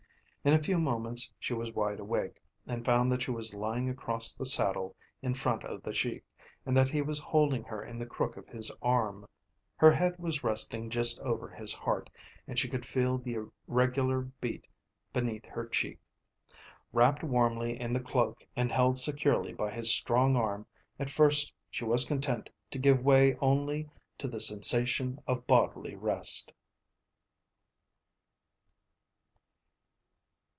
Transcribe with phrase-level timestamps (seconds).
[0.43, 4.33] In a few moments she was wide awake, and found that she was lying across
[4.33, 6.23] the saddle in front of the Sheik,
[6.65, 9.27] and that he was holding her in the crook of his arm.
[9.75, 12.09] Her head was resting just over his heart,
[12.47, 14.65] and she could feel the regular beat
[15.13, 15.99] beneath her cheek.
[16.91, 20.65] Wrapped warmly in the cloak and held securely by his strong arm
[20.97, 26.51] at first she was content to give way only to the sensation of bodily rest.